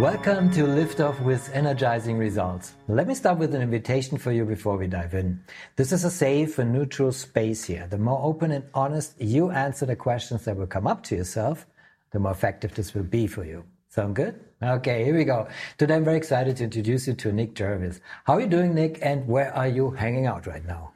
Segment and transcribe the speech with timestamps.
[0.00, 2.74] Welcome to Lift Off with Energizing Results.
[2.88, 5.40] Let me start with an invitation for you before we dive in.
[5.76, 7.86] This is a safe and neutral space here.
[7.88, 11.64] The more open and honest you answer the questions that will come up to yourself,
[12.10, 13.62] the more effective this will be for you.
[13.88, 14.40] Sound good?
[14.60, 15.46] Okay, here we go.
[15.78, 18.00] Today I'm very excited to introduce you to Nick Jervis.
[18.24, 20.93] How are you doing, Nick, and where are you hanging out right now?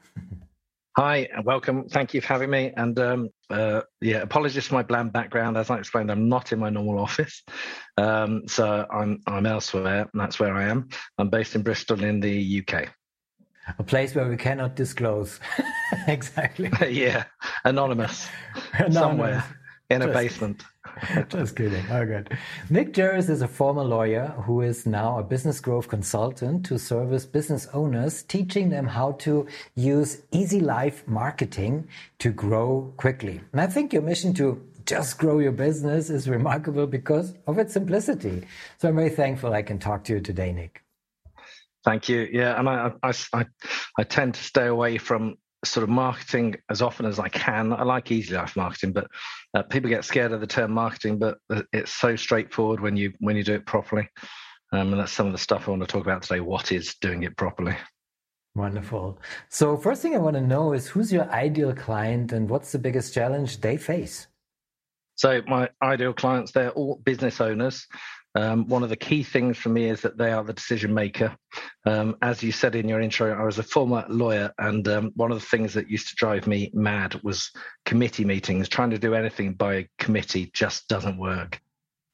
[0.98, 1.88] Hi, and welcome.
[1.88, 2.73] Thank you for having me.
[2.77, 5.56] And um, uh, yeah, apologies for my bland background.
[5.56, 7.45] As I explained, I'm not in my normal office,
[7.97, 10.89] um, so I'm I'm elsewhere, and that's where I am.
[11.16, 12.89] I'm based in Bristol, in the UK.
[13.79, 15.39] A place where we cannot disclose.
[16.09, 16.69] exactly.
[16.91, 17.27] yeah,
[17.64, 18.28] anonymous,
[18.73, 18.95] anonymous.
[18.97, 19.45] somewhere
[19.91, 20.64] in a basement.
[21.28, 21.84] Just kidding.
[21.91, 22.36] Oh, good.
[22.69, 27.25] Nick Jervis is a former lawyer who is now a business growth consultant to service
[27.25, 33.41] business owners, teaching them how to use easy life marketing to grow quickly.
[33.53, 37.75] And I think your mission to just grow your business is remarkable because of its
[37.75, 38.47] simplicity.
[38.78, 40.83] So I'm very thankful I can talk to you today, Nick.
[41.84, 42.28] Thank you.
[42.30, 43.47] Yeah, and I, I, I,
[43.98, 47.73] I tend to stay away from sort of marketing as often as I can.
[47.73, 49.09] I like easy life marketing, but
[49.55, 51.19] uh, people get scared of the term marketing.
[51.19, 51.39] But
[51.73, 54.09] it's so straightforward when you when you do it properly,
[54.73, 56.41] um, and that's some of the stuff I want to talk about today.
[56.41, 57.77] What is doing it properly?
[58.55, 59.20] Wonderful.
[59.48, 62.79] So first thing I want to know is who's your ideal client and what's the
[62.79, 64.27] biggest challenge they face?
[65.14, 67.86] So my ideal clients, they're all business owners
[68.34, 71.37] um, one of the key things for me is that they are the decision maker.
[71.87, 75.33] Um, as you said in your intro, I was a former lawyer, and um, one
[75.33, 77.51] of the things that used to drive me mad was
[77.85, 78.69] committee meetings.
[78.69, 81.61] Trying to do anything by committee just doesn't work.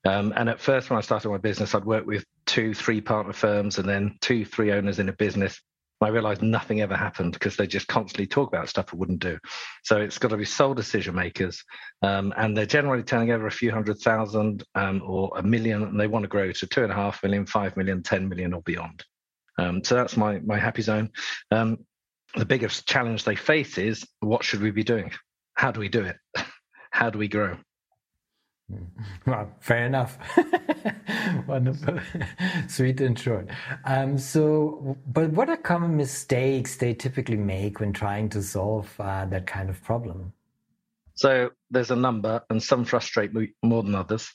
[0.06, 3.32] Um, and at first, when I started my business, I'd work with two, three partner
[3.32, 5.60] firms and then two, three owners in a business.
[6.04, 9.38] I realized nothing ever happened because they just constantly talk about stuff I wouldn't do.
[9.82, 11.64] So it's got to be sole decision makers.
[12.02, 15.98] Um, and they're generally turning over a few hundred thousand um, or a million, and
[15.98, 18.62] they want to grow to two and a half million, five million, ten million, or
[18.62, 19.04] beyond.
[19.58, 21.10] Um, so that's my, my happy zone.
[21.50, 21.78] Um,
[22.36, 25.12] the biggest challenge they face is what should we be doing?
[25.54, 26.16] How do we do it?
[26.90, 27.56] How do we grow?
[29.26, 30.18] Well, fair enough.
[31.46, 31.98] Wonderful.
[32.68, 33.48] Sweet and short.
[33.84, 39.24] Um, so, but what are common mistakes they typically make when trying to solve uh,
[39.26, 40.32] that kind of problem?
[41.14, 44.32] So there's a number, and some frustrate me more than others.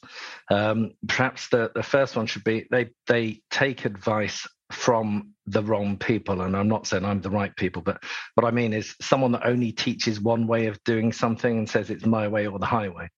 [0.50, 5.98] Um, perhaps the, the first one should be they they take advice from the wrong
[5.98, 8.02] people, and I'm not saying I'm the right people, but
[8.36, 11.90] what I mean is someone that only teaches one way of doing something and says
[11.90, 13.10] it's my way or the highway.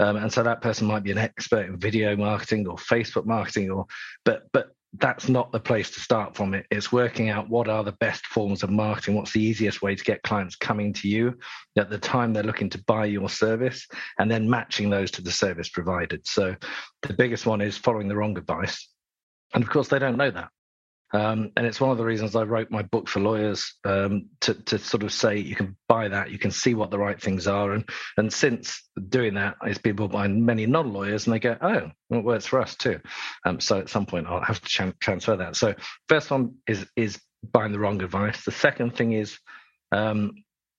[0.00, 3.70] Um, and so that person might be an expert in video marketing or Facebook marketing,
[3.70, 3.86] or
[4.24, 6.66] but but that's not the place to start from it.
[6.70, 10.02] It's working out what are the best forms of marketing, what's the easiest way to
[10.02, 11.38] get clients coming to you
[11.78, 13.86] at the time they're looking to buy your service,
[14.18, 16.26] and then matching those to the service provided.
[16.26, 16.56] So
[17.02, 18.88] the biggest one is following the wrong advice.
[19.54, 20.48] And of course, they don't know that.
[21.12, 24.54] Um, and it's one of the reasons I wrote my book for lawyers um, to,
[24.54, 27.46] to sort of say you can buy that, you can see what the right things
[27.46, 27.72] are.
[27.72, 31.90] And and since doing that, is people buy many non lawyers and they go, oh,
[32.08, 33.00] well, it works for us too.
[33.44, 35.56] Um, so at some point, I'll have to ch- transfer that.
[35.56, 35.74] So
[36.08, 37.20] first one is is
[37.52, 38.44] buying the wrong advice.
[38.44, 39.38] The second thing is
[39.92, 40.32] um,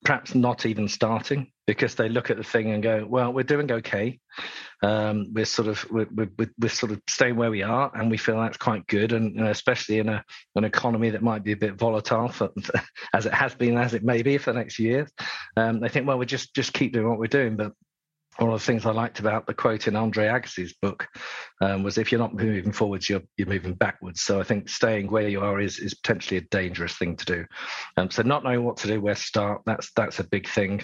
[0.04, 3.72] perhaps not even starting because they look at the thing and go, well, we're doing
[3.72, 4.20] okay.
[4.82, 8.18] Um, we're sort of we're, we're, we're, sort of staying where we are, and we
[8.18, 9.12] feel that's quite good.
[9.14, 10.24] And you know, especially in a
[10.56, 12.50] an economy that might be a bit volatile, for,
[13.14, 15.12] as it has been, as it may be for the next few years,
[15.56, 17.56] um, they think, well, we just just keep doing what we're doing.
[17.56, 17.74] But
[18.38, 21.08] one of the things I liked about the quote in Andre Agassi's book
[21.60, 24.22] um, was if you're not moving forwards, you're you're moving backwards.
[24.22, 27.46] So I think staying where you are is is potentially a dangerous thing to do.
[27.98, 30.82] Um, so not knowing what to do, where to start, that's that's a big thing.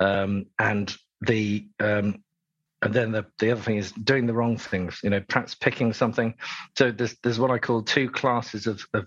[0.00, 2.22] Um, and the um,
[2.82, 5.00] and then the, the other thing is doing the wrong things.
[5.02, 6.34] You know, perhaps picking something.
[6.76, 9.06] So there's there's what I call two classes of, of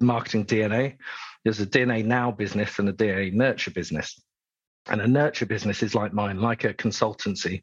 [0.00, 0.96] marketing DNA.
[1.44, 4.20] There's a DNA now business and a DNA nurture business.
[4.88, 7.62] And a nurture business is like mine, like a consultancy.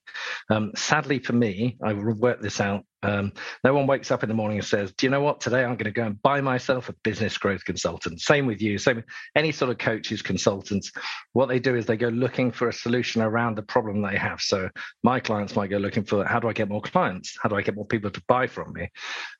[0.49, 3.33] Um, sadly for me, I worked this out Um,
[3.63, 5.41] no one wakes up in the morning and says, "Do you know what?
[5.41, 8.77] Today I'm going to go and buy myself a business growth consultant." Same with you.
[8.77, 9.05] Same with
[9.35, 10.91] any sort of coaches, consultants.
[11.33, 14.41] What they do is they go looking for a solution around the problem they have.
[14.41, 14.69] So
[15.03, 17.37] my clients might go looking for how do I get more clients?
[17.41, 18.89] How do I get more people to buy from me?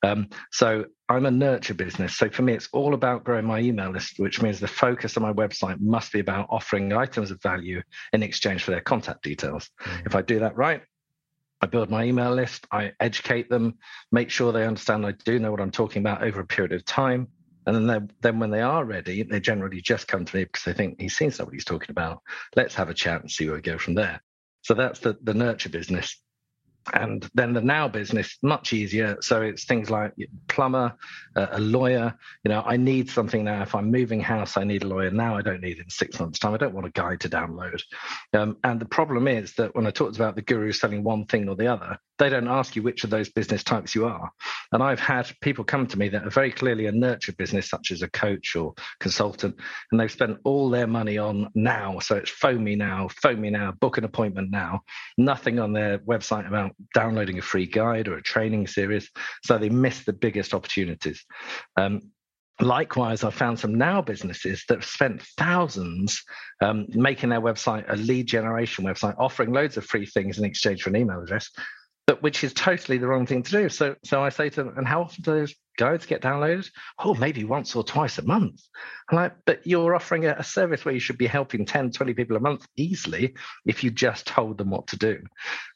[0.02, 2.16] Um, so I'm a nurture business.
[2.16, 5.22] So for me, it's all about growing my email list, which means the focus on
[5.22, 7.82] my website must be about offering items of value
[8.12, 9.68] in exchange for their contact details.
[9.80, 10.06] Mm-hmm.
[10.06, 10.82] If I do that right,
[11.64, 13.78] I build my email list, I educate them,
[14.12, 16.84] make sure they understand I do know what I'm talking about over a period of
[16.84, 17.26] time.
[17.64, 20.74] And then, then when they are ready, they generally just come to me because they
[20.74, 22.20] think he's seen what he's talking about.
[22.54, 24.22] Let's have a chat and see where we go from there.
[24.60, 26.20] So that's the, the nurture business
[26.92, 29.16] and then the now business much easier.
[29.20, 30.12] So it's things like
[30.48, 30.94] plumber
[31.34, 32.14] uh, a lawyer.
[32.44, 33.62] You know i need something now.
[33.62, 35.10] If i'm moving house i need a lawyer.
[35.10, 36.54] Now i don't need in six months time.
[36.54, 37.82] I don't want a guide to download.
[38.32, 41.48] Um, and the problem is that when i talked about the guru selling one thing
[41.48, 44.30] or the other they don't ask you which of those business types you are.
[44.72, 47.90] And i've had people come to me that are very clearly a nurture business such
[47.90, 49.58] as a coach or consultant
[49.90, 51.98] and they've spent all their money on now.
[52.00, 54.82] So it's phone me now phone me now book an appointment now.
[55.18, 59.10] Nothing on their website about downloading a free guide or a training series.
[59.44, 61.24] So they miss the biggest opportunities.
[61.76, 62.10] Um,
[62.60, 66.22] Likewise, I found some now businesses that have spent thousands
[66.60, 70.84] um, making their website a lead generation website, offering loads of free things in exchange
[70.84, 71.50] for an email address
[72.06, 73.68] but which is totally the wrong thing to do.
[73.68, 76.68] So, so I say to them, and how often do those guides get downloaded?
[76.98, 78.62] Oh, maybe once or twice a month.
[79.10, 82.14] I'm like, but you're offering a, a, service where you should be helping 10, 20
[82.14, 83.34] people a month easily
[83.66, 85.22] if you just told them what to do.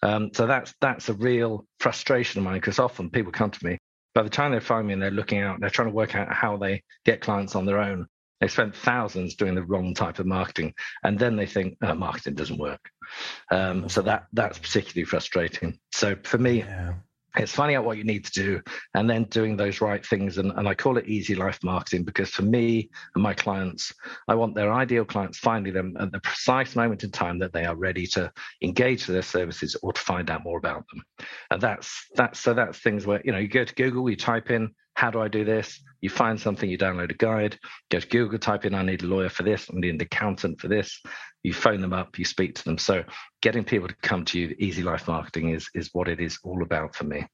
[0.03, 3.79] Um, so that's that's a real frustration of mine because often people come to me.
[4.15, 6.33] By the time they find me and they're looking out, they're trying to work out
[6.33, 8.06] how they get clients on their own.
[8.41, 12.35] They spent thousands doing the wrong type of marketing, and then they think oh, marketing
[12.35, 12.91] doesn't work.
[13.51, 15.79] Um, so that that's particularly frustrating.
[15.91, 16.94] So for me, yeah
[17.37, 18.61] it's finding out what you need to do
[18.95, 22.31] and then doing those right things and, and i call it easy life marketing because
[22.31, 23.93] for me and my clients
[24.29, 27.65] i want their ideal clients finding them at the precise moment in time that they
[27.65, 28.31] are ready to
[28.63, 31.03] engage with their services or to find out more about them
[31.51, 34.51] and that's that's so that's things where you know you go to google you type
[34.51, 35.81] in how do I do this?
[36.01, 37.57] You find something, you download a guide,
[37.89, 40.61] go to Google, type in, I need a lawyer for this, I need an accountant
[40.61, 41.01] for this.
[41.43, 42.79] You phone them up, you speak to them.
[42.79, 43.05] So
[43.43, 46.62] getting people to come to you, easy life marketing is is what it is all
[46.62, 47.26] about for me.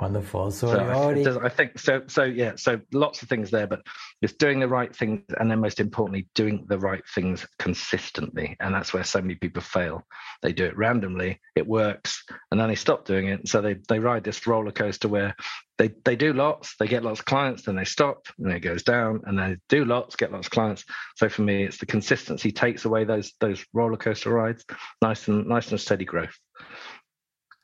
[0.00, 0.52] Wonderful.
[0.52, 1.26] So, so already...
[1.26, 2.02] I, I think so.
[2.06, 2.52] So yeah.
[2.54, 3.82] So lots of things there, but
[4.22, 8.56] it's doing the right things, and then most importantly, doing the right things consistently.
[8.60, 10.06] And that's where so many people fail.
[10.40, 13.48] They do it randomly, it works, and then they stop doing it.
[13.48, 15.34] So they they ride this roller coaster where
[15.78, 18.84] they they do lots, they get lots of clients, then they stop, and it goes
[18.84, 20.84] down, and they do lots, get lots of clients.
[21.16, 24.64] So for me, it's the consistency takes away those those roller coaster rides,
[25.02, 26.38] nice and nice and steady growth.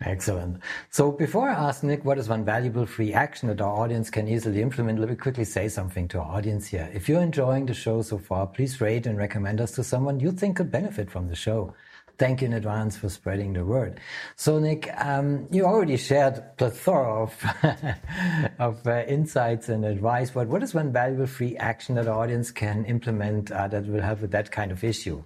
[0.07, 0.61] Excellent.
[0.91, 4.29] So before I ask Nick what is one valuable free action that our audience can
[4.29, 6.91] easily implement, let me quickly say something to our audience here.
[6.93, 10.31] If you're enjoying the show so far, please rate and recommend us to someone you
[10.31, 11.75] think could benefit from the show.
[12.19, 13.99] Thank you in advance for spreading the word.
[14.37, 17.45] So, Nick, um, you already shared plethora of,
[18.61, 22.53] of uh, insights and advice, but what is one valuable free action that our audience
[22.53, 25.25] can implement uh, that will help with that kind of issue?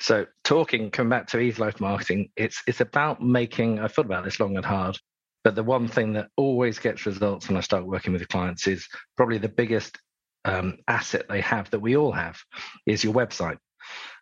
[0.00, 3.80] So talking, coming back to easy life marketing, it's it's about making.
[3.80, 4.98] I thought about this long and hard,
[5.44, 8.86] but the one thing that always gets results when I start working with clients is
[9.16, 9.98] probably the biggest
[10.44, 12.38] um, asset they have that we all have
[12.86, 13.58] is your website.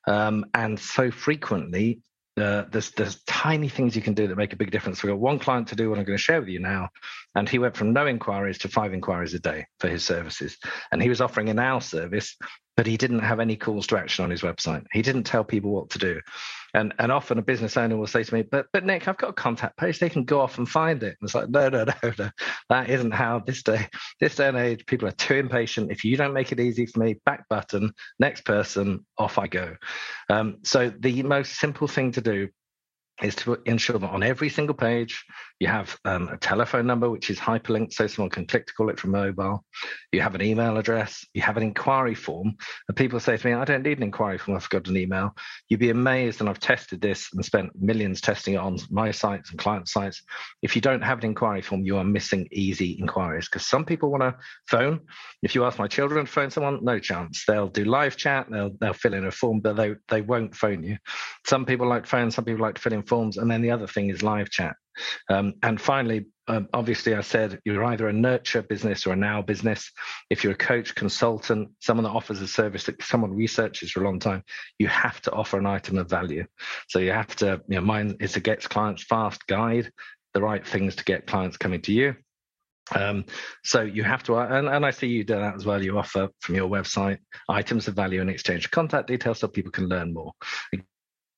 [0.08, 2.00] Um, and so frequently,
[2.36, 5.02] uh, there's there's tiny things you can do that make a big difference.
[5.02, 6.90] We've got one client to do what I'm going to share with you now,
[7.34, 10.56] and he went from no inquiries to five inquiries a day for his services.
[10.92, 12.36] And he was offering an hour service
[12.76, 14.84] but he didn't have any calls to action on his website.
[14.92, 16.20] He didn't tell people what to do.
[16.76, 19.30] And and often a business owner will say to me, but but Nick, I've got
[19.30, 19.98] a contact page.
[19.98, 21.16] They can go off and find it.
[21.18, 22.30] And it's like, no, no, no, no.
[22.68, 23.88] That isn't how this day,
[24.20, 25.90] this day and age, people are too impatient.
[25.90, 29.74] If you don't make it easy for me, back button, next person, off I go.
[30.28, 32.48] Um, so the most simple thing to do
[33.22, 35.24] is to ensure that on every single page
[35.58, 38.90] you have um, a telephone number which is hyperlinked so someone can click to call
[38.90, 39.64] it from mobile.
[40.12, 41.24] You have an email address.
[41.32, 42.54] You have an inquiry form.
[42.88, 44.56] And people say to me i don't need an inquiry form.
[44.56, 45.34] I've got an email.
[45.68, 49.50] You'd be amazed and i've tested this and spent millions testing it on my sites
[49.50, 50.22] and client sites.
[50.60, 53.48] If you don't have an inquiry form you are missing easy inquiries.
[53.48, 54.36] Because some people want to
[54.68, 55.00] phone.
[55.42, 57.44] If you ask my children to phone someone no chance.
[57.48, 58.46] They'll do live chat.
[58.50, 60.98] They'll, they'll fill in a form but they, they won't phone you.
[61.46, 62.30] Some people like to phone.
[62.30, 63.36] Some people like to fill in forms.
[63.36, 64.74] And then the other thing is live chat.
[65.28, 69.42] Um, and finally, um, obviously, I said you're either a nurture business or a now
[69.42, 69.90] business.
[70.30, 74.04] If you're a coach, consultant, someone that offers a service that someone researches for a
[74.04, 74.42] long time,
[74.78, 76.46] you have to offer an item of value.
[76.88, 79.90] So you have to, you know, mine is a gets clients fast guide
[80.34, 82.14] the right things to get clients coming to you.
[82.94, 83.24] Um,
[83.64, 85.82] so you have to, and, and I see you do that as well.
[85.82, 89.72] You offer from your website items of value in exchange for contact details so people
[89.72, 90.32] can learn more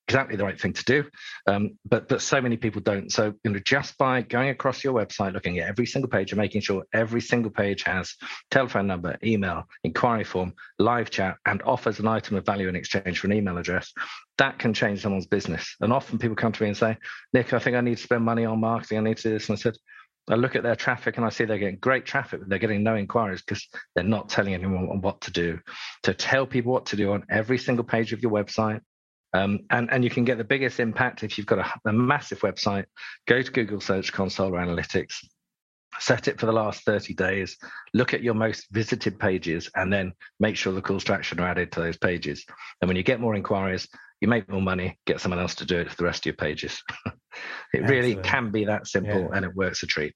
[0.08, 1.04] exactly the right thing to do.
[1.46, 3.12] Um, but but so many people don't.
[3.12, 6.40] So you know, just by going across your website, looking at every single page, and
[6.40, 8.14] making sure every single page has
[8.50, 13.20] telephone number, email, inquiry form, live chat, and offers an item of value in exchange
[13.20, 13.92] for an email address,
[14.38, 15.76] that can change someone's business.
[15.80, 16.96] And often people come to me and say,
[17.34, 18.98] Nick, I think I need to spend money on marketing.
[18.98, 19.48] I need to do this.
[19.48, 19.76] And I said.
[20.30, 22.82] I look at their traffic and I see they're getting great traffic, but they're getting
[22.82, 25.58] no inquiries because they're not telling anyone what to do.
[26.02, 28.82] To tell people what to do on every single page of your website,
[29.34, 32.40] um, and, and you can get the biggest impact if you've got a, a massive
[32.40, 32.86] website.
[33.26, 35.16] Go to Google Search Console or Analytics,
[35.98, 37.56] set it for the last 30 days,
[37.92, 41.48] look at your most visited pages, and then make sure the calls to action are
[41.48, 42.44] added to those pages.
[42.80, 43.88] And when you get more inquiries,
[44.20, 46.34] you make more money, get someone else to do it for the rest of your
[46.34, 46.82] pages.
[47.06, 47.12] it
[47.74, 47.90] Excellent.
[47.90, 49.28] really can be that simple yeah.
[49.34, 50.14] and it works a treat.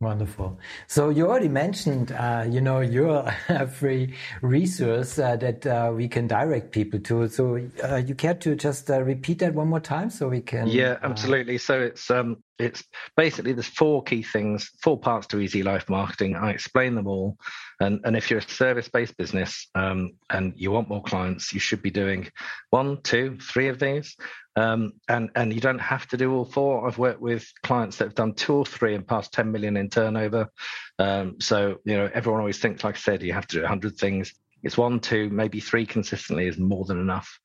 [0.00, 0.58] Wonderful.
[0.86, 3.30] So you already mentioned, uh, you know, your
[3.74, 7.28] free resource uh, that uh, we can direct people to.
[7.28, 10.68] So uh, you care to just uh, repeat that one more time so we can?
[10.68, 11.58] Yeah, uh, absolutely.
[11.58, 12.82] So it's um, it's
[13.14, 16.34] basically there's four key things, four parts to Easy Life Marketing.
[16.34, 17.36] I explain them all,
[17.80, 21.82] and and if you're a service-based business um, and you want more clients, you should
[21.82, 22.28] be doing
[22.68, 24.16] one, two, three of these.
[24.56, 26.86] Um, and and you don't have to do all four.
[26.86, 29.88] I've worked with clients that have done two or three and passed 10 million in
[29.88, 30.50] turnover.
[30.98, 33.96] Um, so you know everyone always thinks, like I said, you have to do 100
[33.96, 34.34] things.
[34.62, 37.40] It's one, two, maybe three consistently is more than enough.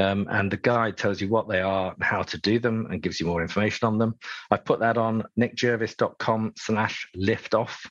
[0.00, 3.20] Um, and the guide tells you what they are how to do them and gives
[3.20, 4.14] you more information on them.
[4.50, 7.86] I've put that on nickjervis.com slash liftoff.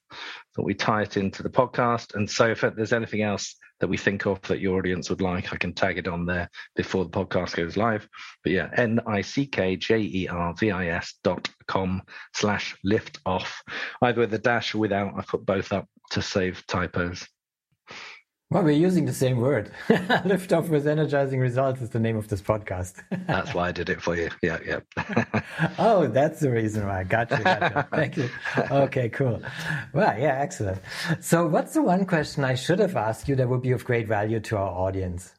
[0.56, 2.16] Thought we tie it into the podcast.
[2.16, 5.54] And so if there's anything else that we think of that your audience would like,
[5.54, 8.08] I can tag it on there before the podcast goes live.
[8.44, 12.02] But yeah, N-I-C-K-J-E-R-V-I-S dot com
[12.34, 13.52] slash liftoff.
[14.02, 17.28] Either with a dash or without, I put both up to save typos.
[18.52, 19.72] Well, we're using the same word.
[20.26, 23.02] Lift off with energizing results is the name of this podcast.
[23.26, 24.30] that's why I did it for you.
[24.42, 25.42] Yeah, yeah.
[25.80, 27.06] oh, that's the reason why.
[27.06, 27.88] Gotcha, gotcha.
[27.92, 28.30] Thank you.
[28.70, 29.42] Okay, cool.
[29.94, 30.82] Well, yeah, excellent.
[31.22, 34.06] So, what's the one question I should have asked you that would be of great
[34.06, 35.34] value to our audience?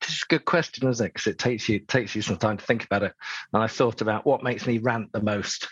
[0.00, 1.12] This is a good question, isn't it?
[1.14, 3.12] Because it takes you takes you some time to think about it.
[3.52, 5.68] And I thought about what makes me rant the most.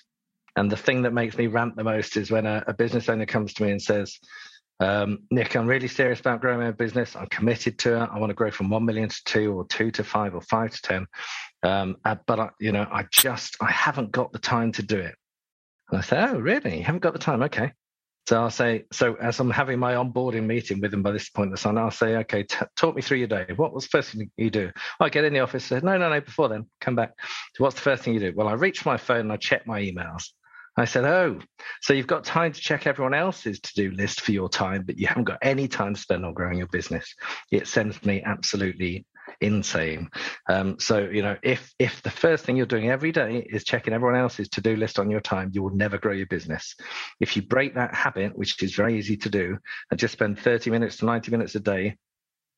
[0.55, 3.27] And the thing that makes me rant the most is when a, a business owner
[3.27, 4.21] comes to me and says,
[4.83, 7.15] um, Nick, I'm really serious about growing my business.
[7.17, 8.11] I'm committed to it.
[8.13, 10.73] I want to grow from one million to two, or two to five, or five
[10.73, 11.07] to ten.
[11.63, 14.99] Um, uh, but I, you know, I just I haven't got the time to do
[14.99, 15.15] it.
[15.91, 16.79] And I say, oh, really?
[16.79, 17.43] You haven't got the time?
[17.43, 17.73] Okay.
[18.29, 21.49] So I'll say, so as I'm having my onboarding meeting with him by this point
[21.49, 23.47] in the I'll say, okay, t- talk me through your day.
[23.57, 24.71] What was the first thing you do?
[25.01, 27.15] I get in the office, say, no, no, no, before then, come back.
[27.55, 28.33] So what's the first thing you do?
[28.37, 30.29] Well, I reach my phone and I check my emails.
[30.77, 31.39] I said, Oh,
[31.81, 34.99] so you've got time to check everyone else's to do list for your time, but
[34.99, 37.15] you haven't got any time to spend on growing your business.
[37.51, 39.05] It sends me absolutely
[39.41, 40.09] insane.
[40.49, 43.93] Um, so, you know, if if the first thing you're doing every day is checking
[43.93, 46.75] everyone else's to do list on your time, you will never grow your business.
[47.21, 49.59] If you break that habit, which is very easy to do,
[49.91, 51.97] and just spend 30 minutes to 90 minutes a day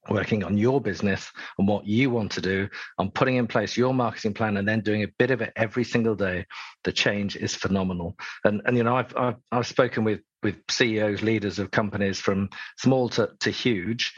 [0.08, 2.68] working on your business and what you want to do,
[2.99, 5.84] on putting in place your marketing plan and then doing a bit of it every
[5.84, 6.46] single day,
[6.84, 8.16] the change is phenomenal.
[8.44, 12.50] And and you know, I've I've, I've spoken with with CEOs, leaders of companies from
[12.78, 14.12] small to, to huge,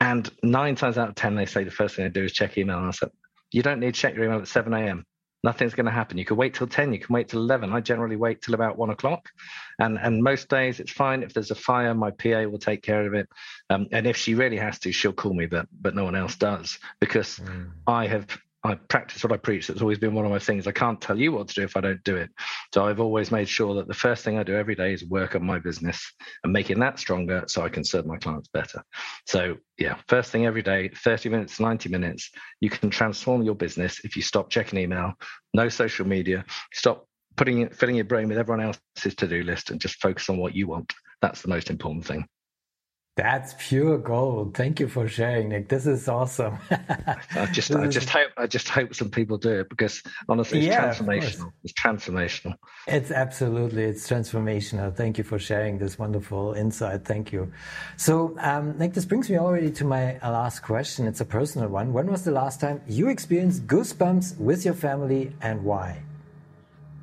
[0.00, 2.56] and nine times out of ten they say the first thing they do is check
[2.56, 2.78] email.
[2.78, 3.10] And I said,
[3.52, 5.04] you don't need to check your email at 7 a.m
[5.46, 6.18] nothing's going to happen.
[6.18, 7.72] You can wait till 10, you can wait till 11.
[7.72, 9.30] I generally wait till about one o'clock.
[9.78, 11.22] And, and most days it's fine.
[11.22, 13.28] If there's a fire, my PA will take care of it.
[13.70, 16.34] Um, and if she really has to, she'll call me, but, but no one else
[16.34, 17.70] does because mm.
[17.86, 18.26] I have
[18.66, 19.66] I practice what I preach.
[19.66, 20.66] That's always been one of my things.
[20.66, 22.30] I can't tell you what to do if I don't do it.
[22.74, 25.34] So I've always made sure that the first thing I do every day is work
[25.34, 26.12] on my business
[26.44, 28.82] and making that stronger so I can serve my clients better.
[29.26, 32.30] So yeah, first thing every day, 30 minutes, 90 minutes,
[32.60, 35.12] you can transform your business if you stop checking email,
[35.54, 37.06] no social media, stop
[37.36, 40.66] putting filling your brain with everyone else's to-do list and just focus on what you
[40.66, 40.92] want.
[41.20, 42.26] That's the most important thing.
[43.16, 44.54] That's pure gold.
[44.54, 45.70] Thank you for sharing, Nick.
[45.70, 46.58] This is awesome.
[46.70, 50.66] I just, I just hope, I just hope some people do it because honestly, it's
[50.66, 51.50] yeah, transformational.
[51.64, 52.56] It's transformational.
[52.86, 54.94] It's absolutely, it's transformational.
[54.94, 57.06] Thank you for sharing this wonderful insight.
[57.06, 57.50] Thank you.
[57.96, 61.06] So, um, Nick, this brings me already to my last question.
[61.06, 61.94] It's a personal one.
[61.94, 66.02] When was the last time you experienced goosebumps with your family, and why?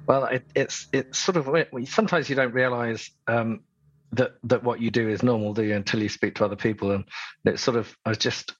[0.05, 1.49] Well, it, it's it's sort of
[1.87, 3.61] sometimes you don't realize um,
[4.13, 5.75] that that what you do is normal, do you?
[5.75, 7.05] Until you speak to other people, and
[7.45, 8.53] it's sort of I was just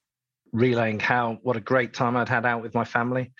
[0.52, 3.32] relaying how what a great time I'd had out with my family.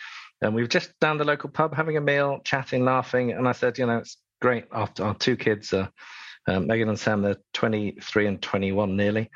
[0.42, 3.32] and we were just down the local pub having a meal, chatting, laughing.
[3.32, 4.64] And I said, you know, it's great.
[4.72, 5.86] After our two kids, uh,
[6.46, 9.30] uh, Megan and Sam, they're 23 and 21 nearly.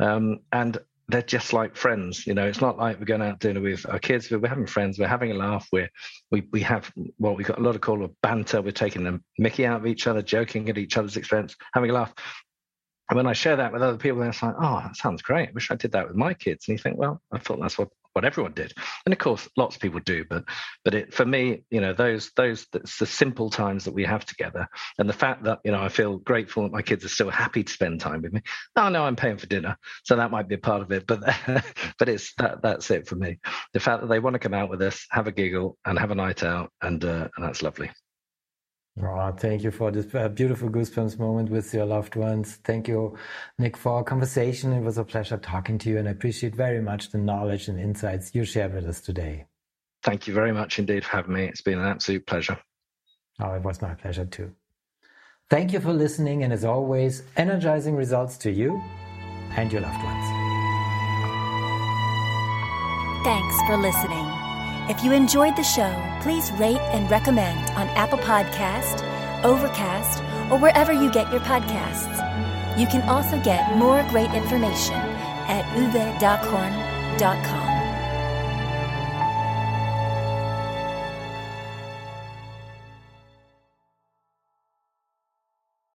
[0.00, 2.26] Um, and they're just like friends.
[2.26, 4.30] You know, it's not like we're going out dinner with our kids.
[4.30, 4.98] We're having friends.
[4.98, 5.68] We're having a laugh.
[5.72, 5.90] We're,
[6.30, 8.62] we we have well, we've got a lot of call of banter.
[8.62, 11.94] We're taking the Mickey out of each other, joking at each other's expense, having a
[11.94, 12.14] laugh.
[13.10, 15.50] And when I share that with other people, they're like, "Oh, that sounds great.
[15.50, 17.76] I wish I did that with my kids." And you think, "Well, I thought that's
[17.76, 18.72] what what everyone did.
[19.04, 20.44] And of course lots of people do but
[20.84, 24.24] but it for me you know those those that's the simple times that we have
[24.24, 24.66] together.
[24.98, 27.62] And the fact that you know i feel grateful that my kids are still happy
[27.62, 28.40] to spend time with me.
[28.76, 31.20] Oh no i'm paying for dinner so that might be a part of it but
[31.98, 33.38] but it's that that's it for me.
[33.72, 36.10] The fact that they want to come out with us have a giggle and have
[36.10, 37.90] a night out and uh, and that's lovely
[39.02, 42.60] Oh, thank you for this uh, beautiful goosebumps moment with your loved ones.
[42.62, 43.16] Thank you,
[43.58, 44.72] Nick, for our conversation.
[44.72, 47.80] It was a pleasure talking to you, and I appreciate very much the knowledge and
[47.80, 49.46] insights you shared with us today.
[50.04, 51.44] Thank you very much indeed for having me.
[51.44, 52.56] It's been an absolute pleasure.
[53.40, 54.52] Oh, it was my pleasure too.
[55.50, 58.80] Thank you for listening, and as always, energizing results to you
[59.56, 60.26] and your loved ones.
[63.24, 64.43] Thanks for listening.
[64.86, 69.02] If you enjoyed the show, please rate and recommend on Apple Podcast,
[69.42, 72.20] Overcast, or wherever you get your podcasts.
[72.78, 75.00] You can also get more great information
[75.48, 77.63] at uwedockhorn.com.